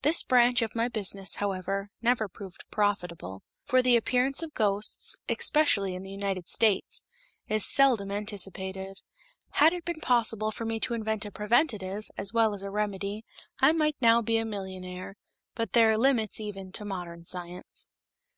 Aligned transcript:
This 0.00 0.22
branch 0.22 0.62
of 0.62 0.74
my 0.74 0.88
business, 0.88 1.34
however, 1.34 1.90
never 2.00 2.26
proved 2.26 2.64
profitable, 2.70 3.42
for 3.66 3.82
the 3.82 3.98
appearance 3.98 4.42
of 4.42 4.54
ghosts, 4.54 5.18
especially 5.28 5.94
in 5.94 6.02
the 6.02 6.10
United 6.10 6.48
States, 6.48 7.02
is 7.50 7.62
seldom 7.62 8.10
anticipated. 8.10 9.02
Had 9.56 9.74
it 9.74 9.84
been 9.84 10.00
possible 10.00 10.52
for 10.52 10.64
me 10.64 10.80
to 10.80 10.94
invent 10.94 11.26
a 11.26 11.30
preventive 11.30 12.08
as 12.16 12.32
well 12.32 12.54
as 12.54 12.62
a 12.62 12.70
remedy, 12.70 13.26
I 13.60 13.72
might 13.72 13.96
now 14.00 14.22
be 14.22 14.38
a 14.38 14.46
millionaire; 14.46 15.16
but 15.54 15.72
there 15.74 15.90
are 15.90 15.98
limits 15.98 16.40
even 16.40 16.72
to 16.72 16.86
modern 16.86 17.22
science. 17.24 17.86